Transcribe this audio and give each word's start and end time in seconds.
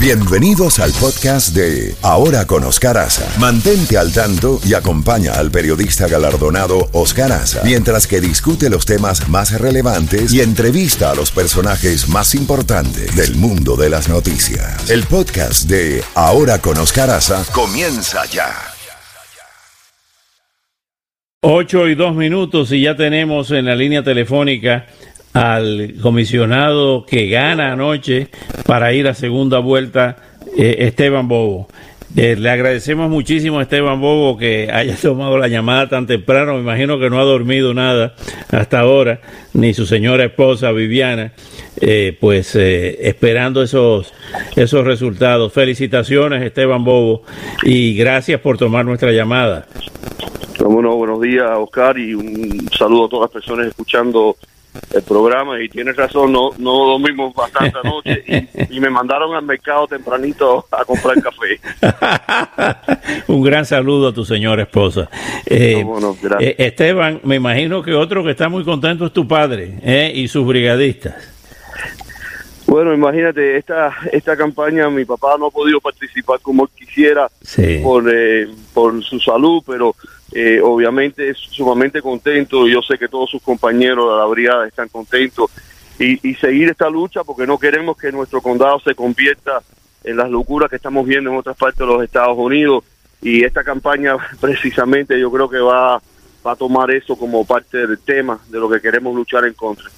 Bienvenidos 0.00 0.78
al 0.78 0.92
podcast 0.92 1.56
de 1.56 1.92
Ahora 2.02 2.46
con 2.46 2.62
Oscar 2.62 2.96
Aza. 2.98 3.28
Mantente 3.40 3.98
al 3.98 4.12
tanto 4.12 4.60
y 4.64 4.74
acompaña 4.74 5.32
al 5.32 5.50
periodista 5.50 6.06
galardonado 6.06 6.88
Oscar 6.92 7.32
Aza 7.32 7.62
mientras 7.64 8.06
que 8.06 8.20
discute 8.20 8.70
los 8.70 8.86
temas 8.86 9.28
más 9.28 9.60
relevantes 9.60 10.32
y 10.32 10.40
entrevista 10.40 11.10
a 11.10 11.16
los 11.16 11.32
personajes 11.32 12.08
más 12.08 12.36
importantes 12.36 13.16
del 13.16 13.34
mundo 13.34 13.74
de 13.74 13.90
las 13.90 14.08
noticias. 14.08 14.88
El 14.88 15.02
podcast 15.02 15.68
de 15.68 16.04
Ahora 16.14 16.60
con 16.60 16.78
Oscar 16.78 17.10
Aza 17.10 17.44
comienza 17.52 18.24
ya. 18.26 18.54
8 21.40 21.88
y 21.88 21.94
2 21.96 22.14
minutos 22.14 22.70
y 22.70 22.82
ya 22.82 22.96
tenemos 22.96 23.50
en 23.50 23.64
la 23.64 23.74
línea 23.74 24.04
telefónica 24.04 24.86
al 25.32 25.94
comisionado 26.00 27.04
que 27.04 27.28
gana 27.28 27.72
anoche 27.72 28.28
para 28.66 28.92
ir 28.92 29.08
a 29.08 29.14
segunda 29.14 29.58
vuelta, 29.58 30.16
eh, 30.56 30.76
Esteban 30.80 31.28
Bobo. 31.28 31.68
Eh, 32.16 32.36
le 32.36 32.48
agradecemos 32.48 33.10
muchísimo 33.10 33.58
a 33.58 33.62
Esteban 33.62 34.00
Bobo 34.00 34.38
que 34.38 34.70
haya 34.72 34.96
tomado 35.02 35.36
la 35.36 35.48
llamada 35.48 35.88
tan 35.88 36.06
temprano. 36.06 36.54
Me 36.54 36.60
imagino 36.60 36.98
que 36.98 37.10
no 37.10 37.20
ha 37.20 37.24
dormido 37.24 37.74
nada 37.74 38.14
hasta 38.50 38.80
ahora, 38.80 39.20
ni 39.52 39.74
su 39.74 39.84
señora 39.84 40.24
esposa 40.24 40.72
Viviana, 40.72 41.32
eh, 41.80 42.16
pues 42.18 42.56
esperando 42.56 43.62
esos, 43.62 44.12
esos 44.56 44.84
resultados. 44.84 45.52
Felicitaciones, 45.52 46.42
Esteban 46.42 46.82
Bobo, 46.82 47.22
y 47.62 47.94
gracias 47.94 48.40
por 48.40 48.56
tomar 48.56 48.84
nuestra 48.84 49.12
llamada. 49.12 49.66
Bueno, 50.58 50.96
buenos 50.96 51.20
días, 51.20 51.46
Oscar, 51.56 51.98
y 51.98 52.14
un 52.14 52.68
saludo 52.76 53.06
a 53.06 53.08
todas 53.08 53.22
las 53.26 53.30
personas 53.30 53.68
escuchando 53.68 54.36
el 54.94 55.02
programa 55.02 55.60
y 55.62 55.68
tienes 55.68 55.96
razón, 55.96 56.32
no, 56.32 56.50
no 56.58 56.72
dormimos 56.86 57.34
bastante 57.34 57.78
anoche 57.84 58.48
y, 58.70 58.80
me 58.80 58.90
mandaron 58.90 59.34
al 59.34 59.44
mercado 59.44 59.86
tempranito 59.88 60.66
a 60.70 60.84
comprar 60.84 61.16
café. 61.20 61.60
Un 63.32 63.42
gran 63.42 63.66
saludo 63.66 64.08
a 64.08 64.14
tu 64.14 64.24
señora 64.24 64.62
esposa. 64.62 65.08
Eh, 65.46 65.84
eh, 66.40 66.54
Esteban, 66.58 67.20
me 67.24 67.36
imagino 67.36 67.82
que 67.82 67.92
otro 67.92 68.22
que 68.22 68.30
está 68.30 68.48
muy 68.48 68.64
contento 68.64 69.06
es 69.06 69.12
tu 69.12 69.26
padre 69.26 69.78
eh, 69.82 70.12
y 70.14 70.28
sus 70.28 70.46
brigadistas. 70.46 71.14
Bueno, 72.66 72.92
imagínate, 72.92 73.56
esta 73.56 73.94
esta 74.12 74.36
campaña 74.36 74.90
mi 74.90 75.06
papá 75.06 75.36
no 75.38 75.46
ha 75.46 75.50
podido 75.50 75.80
participar 75.80 76.38
como 76.40 76.64
él 76.64 76.70
quisiera 76.78 77.28
por, 77.82 78.04
por 78.74 79.02
su 79.02 79.18
salud, 79.18 79.62
pero 79.66 79.96
eh, 80.32 80.60
obviamente 80.62 81.30
es 81.30 81.38
sumamente 81.38 82.02
contento, 82.02 82.66
yo 82.68 82.82
sé 82.82 82.98
que 82.98 83.08
todos 83.08 83.30
sus 83.30 83.42
compañeros 83.42 84.12
de 84.12 84.18
la 84.18 84.26
brigada 84.26 84.66
están 84.66 84.88
contentos 84.88 85.50
y, 85.98 86.34
seguir 86.34 86.68
esta 86.68 86.88
lucha 86.88 87.24
porque 87.24 87.46
no 87.46 87.58
queremos 87.58 87.96
que 87.96 88.12
nuestro 88.12 88.40
condado 88.40 88.78
se 88.80 88.94
convierta 88.94 89.62
en 90.04 90.16
las 90.16 90.30
locuras 90.30 90.70
que 90.70 90.76
estamos 90.76 91.06
viendo 91.06 91.30
en 91.30 91.36
otras 91.36 91.56
partes 91.56 91.78
de 91.80 91.86
los 91.86 92.04
Estados 92.04 92.38
Unidos 92.38 92.84
y 93.20 93.42
esta 93.42 93.64
campaña 93.64 94.16
precisamente 94.40 95.18
yo 95.18 95.30
creo 95.32 95.48
que 95.48 95.58
va, 95.58 96.00
va 96.46 96.52
a 96.52 96.56
tomar 96.56 96.90
eso 96.90 97.16
como 97.16 97.44
parte 97.44 97.78
del 97.78 97.98
tema 97.98 98.38
de 98.48 98.60
lo 98.60 98.68
que 98.68 98.80
queremos 98.80 99.14
luchar 99.14 99.44
en 99.44 99.54
contra. 99.54 99.90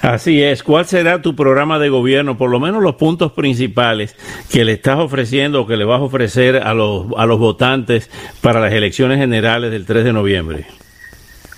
Así 0.00 0.42
es. 0.42 0.62
¿Cuál 0.62 0.86
será 0.86 1.22
tu 1.22 1.34
programa 1.34 1.78
de 1.78 1.88
gobierno? 1.88 2.36
Por 2.36 2.50
lo 2.50 2.60
menos 2.60 2.82
los 2.82 2.96
puntos 2.96 3.32
principales 3.32 4.14
que 4.50 4.64
le 4.64 4.72
estás 4.72 4.98
ofreciendo 4.98 5.62
o 5.62 5.66
que 5.66 5.76
le 5.76 5.84
vas 5.84 6.00
a 6.00 6.04
ofrecer 6.04 6.56
a 6.56 6.74
los, 6.74 7.06
a 7.16 7.26
los 7.26 7.38
votantes 7.38 8.10
para 8.40 8.60
las 8.60 8.72
elecciones 8.72 9.18
generales 9.18 9.70
del 9.70 9.86
3 9.86 10.04
de 10.04 10.12
noviembre. 10.12 10.66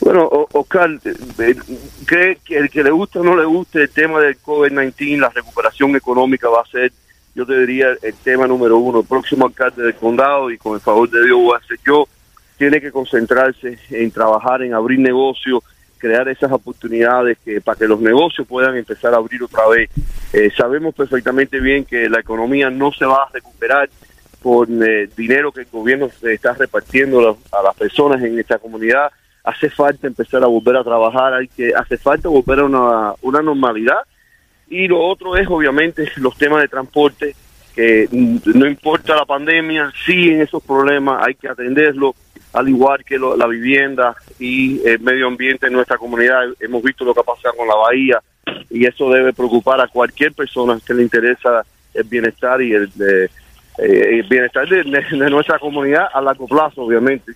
Bueno, 0.01 0.29
Oscar, 0.53 0.91
eh, 1.05 1.57
cree 2.05 2.39
que 2.45 2.59
el 2.59 2.71
que 2.71 2.85
le 2.85 2.91
guste 2.91 3.19
o 3.19 3.25
no 3.25 3.37
le 3.37 3.45
guste 3.45 3.83
el 3.83 3.91
tema 3.91 4.21
del 4.21 4.41
COVID-19, 4.41 5.19
la 5.19 5.31
recuperación 5.31 5.97
económica 5.97 6.49
va 6.49 6.61
a 6.61 6.67
ser, 6.67 6.93
yo 7.35 7.45
te 7.45 7.59
diría, 7.59 7.89
el 8.01 8.15
tema 8.15 8.47
número 8.47 8.79
uno. 8.79 9.01
El 9.01 9.07
próximo 9.07 9.47
alcalde 9.47 9.83
del 9.83 9.97
condado, 9.97 10.51
y 10.51 10.59
con 10.59 10.75
el 10.75 10.81
favor 10.81 11.11
de 11.11 11.25
Dios 11.25 11.39
voy 11.39 11.57
a 11.57 11.67
ser 11.67 11.79
yo, 11.85 12.07
tiene 12.57 12.81
que 12.81 12.93
concentrarse 12.93 13.79
en 13.91 14.11
trabajar, 14.11 14.63
en 14.63 14.75
abrir 14.75 15.01
negocios, 15.01 15.65
crear 15.99 16.29
esas 16.29 16.53
oportunidades 16.53 17.39
que 17.45 17.61
para 17.61 17.79
que 17.79 17.89
los 17.89 18.01
negocios 18.01 18.47
puedan 18.47 18.77
empezar 18.77 19.15
a 19.15 19.19
abrir 19.19 19.43
otra 19.43 19.67
vez. 19.69 19.91
Eh, 20.33 20.51
sabemos 20.57 20.95
perfectamente 20.95 21.61
bien 21.61 21.85
que 21.85 22.09
la 22.09 22.21
economía 22.21 22.71
no 22.71 22.93
se 22.93 23.05
va 23.05 23.25
a 23.25 23.31
recuperar 23.33 23.89
por 24.43 24.69
eh, 24.71 25.09
dinero 25.17 25.51
que 25.51 25.63
el 25.63 25.67
gobierno 25.73 26.09
está 26.23 26.53
repartiendo 26.53 27.39
a 27.51 27.63
las 27.63 27.75
personas 27.75 28.23
en 28.23 28.39
esta 28.39 28.59
comunidad. 28.59 29.11
Hace 29.43 29.71
falta 29.71 30.07
empezar 30.07 30.43
a 30.43 30.47
volver 30.47 30.77
a 30.77 30.85
trabajar, 30.85 31.35
hay 31.35 31.49
que 31.49 31.73
hace 31.75 31.97
falta 31.97 32.29
volver 32.29 32.61
a 32.61 32.65
una, 32.65 33.15
una 33.23 33.43
normalidad. 33.43 33.99
Y 34.69 34.89
lo 34.89 35.01
otro 35.01 35.37
es 35.37 35.47
obviamente 35.49 36.11
los 36.17 36.37
temas 36.37 36.61
de 36.63 36.69
transporte, 36.69 37.35
que 37.77 38.09
no 38.11 38.67
importa 38.67 39.15
la 39.15 39.27
pandemia, 39.27 39.93
siguen 40.07 40.41
esos 40.41 40.63
problemas, 40.63 41.23
hay 41.27 41.35
que 41.35 41.47
atenderlos 41.47 42.15
al 42.55 42.71
igual 42.71 43.05
que 43.05 43.19
la 43.19 43.47
vivienda 43.47 44.17
y 44.39 44.81
el 44.89 44.99
medio 45.01 45.27
ambiente 45.27 45.67
en 45.67 45.75
nuestra 45.75 45.99
comunidad. 45.99 46.41
Hemos 46.59 46.83
visto 46.83 47.05
lo 47.05 47.13
que 47.13 47.21
ha 47.21 47.23
pasado 47.23 47.55
con 47.55 47.69
la 47.69 47.75
bahía 47.75 48.23
y 48.71 48.87
eso 48.87 49.11
debe 49.11 49.35
preocupar 49.35 49.79
a 49.83 49.89
cualquier 49.89 50.33
persona 50.33 50.79
que 50.85 50.95
le 50.95 51.03
interesa 51.03 51.67
el 51.93 52.05
bienestar 52.05 52.63
y 52.63 52.73
el, 52.73 52.91
eh, 53.79 54.23
bienestar 54.29 54.67
de, 54.67 54.85
nuestra 55.31 55.59
comunidad 55.59 56.07
a 56.15 56.23
largo 56.23 56.47
plazo, 56.47 56.83
obviamente. 56.83 57.33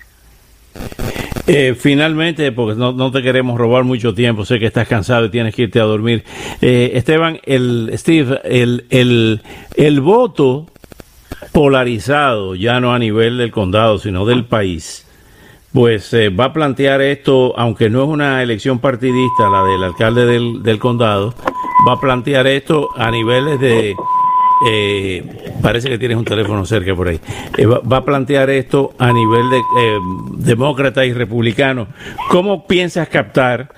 Eh, 1.53 1.75
finalmente, 1.75 2.53
porque 2.53 2.79
no, 2.79 3.11
te 3.11 3.23
queremos 3.23 3.59
robar 3.59 3.83
mucho 3.83 4.15
tiempo, 4.15 4.45
sé 4.45 4.61
que 4.61 4.67
estás 4.67 4.87
cansado 4.87 5.25
y 5.25 5.31
tienes 5.31 5.53
que 5.53 5.63
irte 5.63 5.81
a 5.81 5.85
dormir. 5.85 6.23
Eh, 6.61 6.93
Esteban, 6.95 7.41
el 7.45 7.91
Steve, 7.95 8.41
el, 8.45 8.85
el, 8.89 9.43
el 9.75 10.01
voto 10.01 10.67
polarizado, 11.51 12.55
ya 12.55 12.79
no 12.79 12.95
a 12.95 13.01
nivel 13.01 13.37
del 13.37 13.51
condado, 13.51 13.99
sino 13.99 14.25
del 14.27 14.45
país, 14.45 15.05
pues 15.73 16.15
eh, 16.15 16.29
va 16.29 16.47
a 16.47 16.53
plantear 16.53 17.01
esto, 17.01 17.53
aunque 17.59 17.91
no 17.91 18.05
es 18.05 18.09
una 18.09 18.45
elección 18.45 18.79
partidista, 18.79 19.49
la 19.51 19.65
del 19.65 19.83
alcalde 19.83 20.27
del, 20.27 20.63
del 20.63 20.79
condado, 20.79 21.35
va 21.89 21.95
a 21.95 22.01
plantear 22.01 22.47
esto 22.47 22.91
a 22.97 23.11
niveles 23.11 23.59
de... 23.59 23.97
Eh, 24.69 25.25
parece 25.63 25.89
que 25.89 25.99
tienes 25.99 26.17
un 26.17 26.25
teléfono 26.25 26.65
cerca 26.67 26.95
por 26.95 27.09
ahí. 27.09 27.21
Eh, 27.57 27.67
va, 27.67 27.81
va, 27.81 27.99
a 27.99 28.05
plantear 28.05 28.51
esto 28.51 28.93
a 28.99 29.13
nivel 29.13 29.49
de 29.51 29.61
demócrata 30.37 31.05
y 31.07 31.13
republicano. 31.13 31.89
¿Cómo 32.29 32.67
piensas 32.67 33.09
captar 33.09 33.71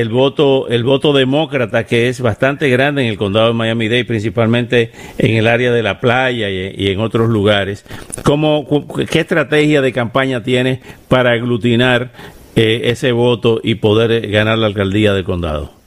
el 0.00 0.08
voto, 0.08 0.66
el 0.68 0.82
voto 0.82 1.12
demócrata 1.12 1.84
que 1.84 2.08
es 2.08 2.20
bastante 2.20 2.68
grande 2.68 3.02
en 3.02 3.08
el 3.08 3.16
condado 3.16 3.48
de 3.48 3.54
Miami-Dade, 3.54 4.04
principalmente 4.04 4.90
en 5.18 5.36
el 5.36 5.46
área 5.46 5.70
de 5.70 5.82
la 5.82 6.00
playa 6.00 6.50
y, 6.50 6.88
en 6.88 6.98
otros 7.00 7.28
lugares. 7.28 7.84
¿Cómo, 8.24 8.66
¿Qué 9.08 9.20
estrategia 9.20 9.82
de 9.82 9.92
campaña 9.92 10.42
tiene 10.42 10.80
para 11.08 11.32
aglutinar 11.32 12.10
eh, 12.56 12.82
ese 12.84 13.12
voto 13.12 13.60
y 13.62 13.76
poder 13.76 14.28
ganar 14.30 14.58
la 14.58 14.66
alcaldía 14.66 15.14
del 15.14 15.24
condado? 15.24 15.83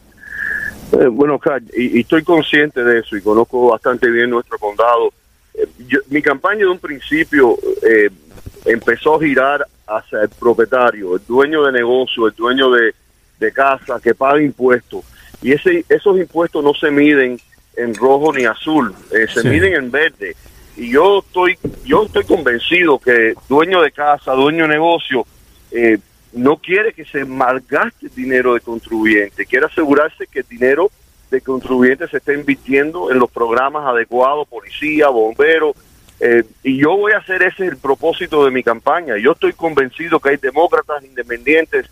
Eh, 0.94 1.08
bueno, 1.08 1.40
y, 1.76 2.02
estoy 2.02 2.24
consciente 2.24 2.84
de 2.84 3.00
eso 3.00 3.18
y 3.18 3.22
conozco 3.22 3.70
bastante 3.70 4.10
bien 4.10 4.30
nuestro 4.30 4.58
condado. 4.58 5.12
Eh, 5.54 5.68
mi 6.10 6.22
campaña 6.22 6.60
de 6.60 6.68
un 6.68 6.80
principio 6.80 7.58
empezó 8.66 9.16
a 9.16 9.20
girar 9.20 9.66
hacia 9.88 10.22
el 10.22 10.30
propietario, 10.30 11.16
el 11.16 11.22
dueño 11.26 11.64
de 11.64 11.72
negocio, 11.72 12.28
el 12.28 12.34
dueño 12.34 12.70
de, 12.72 12.94
de 13.40 13.52
casa 13.52 14.00
que 14.02 14.16
paga 14.16 14.42
impuestos. 14.42 15.04
Y 15.42 15.52
ese, 15.52 15.86
esos 15.90 16.18
impuestos 16.18 16.64
no 16.64 16.74
se 16.74 16.92
miden 16.92 17.40
en 17.76 17.94
rojo 17.96 18.34
ni 18.34 18.46
azul, 18.46 18.94
eh, 19.12 19.28
se 19.32 19.48
miden 19.48 19.76
en 19.76 19.92
verde. 19.92 20.36
Y 20.76 20.92
yo 20.92 21.20
estoy, 21.20 21.58
yo 21.86 22.06
estoy 22.06 22.24
convencido 22.26 23.00
que 23.00 23.34
dueño 23.48 23.82
de 23.82 23.92
casa, 23.92 24.34
dueño 24.34 24.64
de 24.64 24.70
negocio, 24.70 25.26
eh, 25.72 25.98
no 26.34 26.58
quiere 26.58 26.94
que 26.94 27.06
se 27.06 27.26
malgaste 27.26 28.08
el 28.08 28.16
dinero 28.16 28.54
de 28.54 28.60
contribuyente, 28.62 29.46
quiere 29.46 29.66
asegurarse 29.66 30.28
que 30.28 30.40
el 30.40 30.48
dinero 30.48 30.92
de 31.32 31.42
contribuyente 31.42 32.08
se 32.08 32.18
esté 32.18 32.34
invirtiendo 32.34 33.12
en 33.12 33.20
los 33.20 33.30
programas 33.32 33.86
adecuados, 33.86 34.48
policía, 34.48 35.10
bomberos, 35.10 35.76
eh, 36.20 36.44
y 36.64 36.78
yo 36.78 36.98
voy 36.98 37.12
a 37.12 37.20
hacer 37.20 37.44
ese 37.44 37.66
el 37.66 37.78
propósito 37.78 38.44
de 38.46 38.52
mi 38.52 38.64
campaña. 38.64 39.18
Yo 39.18 39.34
estoy 39.34 39.54
convencido 39.54 40.20
que 40.20 40.30
hay 40.30 40.38
demócratas 40.38 41.04
independientes 41.04 41.88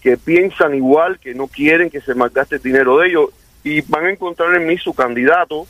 que 0.00 0.16
piensan 0.16 0.74
igual, 0.74 1.18
que 1.18 1.34
no 1.34 1.46
quieren 1.46 1.90
que 1.90 2.00
se 2.00 2.14
malgaste 2.14 2.56
el 2.56 2.62
dinero 2.62 2.98
de 2.98 3.08
ellos 3.08 3.30
y 3.64 3.80
van 3.82 4.06
a 4.06 4.10
encontrar 4.10 4.54
en 4.54 4.66
mí 4.66 4.78
su 4.78 4.94
candidato. 4.94 5.66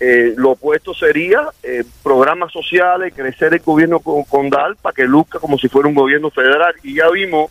Eh, 0.00 0.34
lo 0.36 0.52
opuesto 0.52 0.94
sería 0.94 1.48
eh, 1.62 1.84
programas 2.02 2.52
sociales, 2.52 3.12
crecer 3.14 3.52
el 3.52 3.60
gobierno 3.60 4.00
condal 4.00 4.76
para 4.76 4.94
que 4.94 5.04
luzca 5.04 5.38
como 5.40 5.58
si 5.58 5.68
fuera 5.68 5.88
un 5.88 5.94
gobierno 5.94 6.30
federal. 6.30 6.74
Y 6.82 6.94
ya 6.94 7.08
vimos 7.10 7.50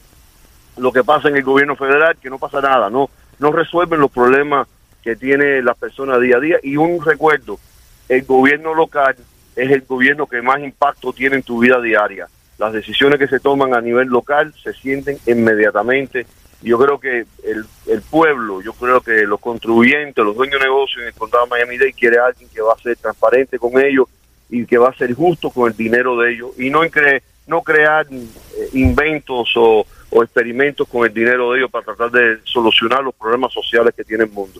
lo 0.78 0.92
que 0.92 1.04
pasa 1.04 1.30
en 1.30 1.38
el 1.38 1.44
gobierno 1.44 1.76
federal, 1.76 2.18
que 2.22 2.30
no 2.30 2.40
pasa 2.40 2.62
nada, 2.62 2.90
no, 2.90 3.10
no 3.40 3.52
resuelven 3.52 4.00
los 4.00 4.12
problemas 4.12 4.68
que 5.04 5.16
tiene 5.16 5.62
las 5.62 5.78
personas 5.78 6.22
día 6.22 6.38
a 6.38 6.40
día. 6.40 6.58
Y 6.64 6.78
un 6.78 7.04
recuerdo, 7.04 7.60
el 8.08 8.24
gobierno 8.24 8.74
local 8.74 9.16
es 9.56 9.72
el 9.72 9.82
gobierno 9.82 10.28
que 10.28 10.42
más 10.42 10.60
impacto 10.62 11.12
tiene 11.14 11.38
en 11.38 11.44
tu 11.44 11.60
vida 11.60 11.82
diaria 11.82 12.28
las 12.58 12.74
decisiones 12.74 13.20
que 13.20 13.28
se 13.28 13.40
toman 13.40 13.74
a 13.74 13.82
nivel 13.82 14.08
local 14.08 14.54
se 14.62 14.74
sienten 14.74 15.18
inmediatamente 15.26 16.26
Yo 16.62 16.80
creo 16.80 17.00
que 17.00 17.26
el, 17.44 17.66
el 17.88 18.02
pueblo, 18.02 18.62
yo 18.62 18.74
creo 18.74 19.02
que 19.02 19.24
los 19.28 19.40
contribuyentes, 19.40 20.24
los 20.24 20.36
dueños 20.36 20.60
de 20.60 20.66
negocios 20.66 21.02
en 21.02 21.08
el 21.08 21.14
condado 21.14 21.46
de 21.46 21.52
Miami-Dade 21.52 21.94
quiere 21.94 22.18
alguien 22.18 22.50
que 22.50 22.62
va 22.62 22.74
a 22.74 22.82
ser 22.82 22.98
transparente 22.98 23.60
con 23.60 23.80
ellos 23.80 24.08
y 24.50 24.66
que 24.66 24.78
va 24.78 24.90
a 24.90 24.96
ser 24.96 25.14
justo 25.14 25.50
con 25.52 25.70
el 25.70 25.78
dinero 25.78 26.18
de 26.18 26.34
ellos 26.34 26.52
y 26.58 26.70
no, 26.70 26.82
cre 26.90 27.22
no 27.46 27.62
crear 27.62 28.08
eh, 28.12 28.70
inventos 28.74 29.52
o, 29.56 29.86
o 30.10 30.24
experimentos 30.24 30.88
con 30.88 31.06
el 31.06 31.14
dinero 31.14 31.52
de 31.52 31.60
ellos 31.60 31.72
para 31.72 31.86
tratar 31.86 32.12
de 32.12 32.38
solucionar 32.44 33.04
los 33.04 33.14
problemas 33.14 33.54
sociales 33.54 33.94
que 33.96 34.04
tiene 34.04 34.24
el 34.24 34.32
mundo. 34.32 34.60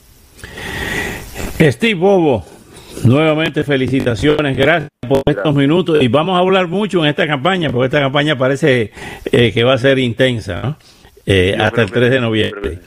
Steve 1.60 1.96
Bobo, 1.96 2.46
nuevamente 3.06 3.64
felicitaciones, 3.64 4.56
gracias 4.56 4.92
por 5.08 5.24
estos 5.26 5.56
minutos 5.56 6.02
y 6.02 6.08
vamos 6.10 6.36
a 6.36 6.40
hablar 6.40 6.68
mucho 6.68 7.04
en 7.04 7.10
esta 7.10 7.26
campaña, 7.26 7.72
porque 7.72 7.86
esta 7.86 8.00
campaña 8.00 8.38
parece 8.38 8.92
eh, 9.32 9.52
que 9.52 9.64
va 9.64 9.74
a 9.74 9.78
ser 9.78 9.98
intensa 9.98 10.62
¿no? 10.62 10.78
Eh, 11.28 11.56
hasta 11.60 11.82
el 11.84 11.92
3 11.92 12.10
de 12.10 12.22
noviembre. 12.22 12.80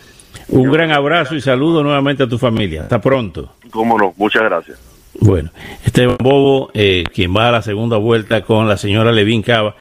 Un 0.48 0.72
gran 0.72 0.90
abrazo 0.90 1.36
y 1.36 1.40
saludo 1.40 1.82
nuevamente 1.82 2.22
a 2.22 2.26
tu 2.26 2.38
familia. 2.38 2.82
Hasta 2.82 3.00
pronto. 3.00 3.52
Cómo 3.70 3.98
no, 3.98 4.14
muchas 4.16 4.42
gracias. 4.42 4.78
Bueno, 5.20 5.50
Esteban 5.84 6.16
Bobo, 6.18 6.70
eh, 6.72 7.04
quien 7.12 7.36
va 7.36 7.48
a 7.48 7.52
la 7.52 7.62
segunda 7.62 7.98
vuelta 7.98 8.42
con 8.42 8.66
la 8.66 8.78
señora 8.78 9.12
Levin 9.12 9.42
Cava. 9.42 9.76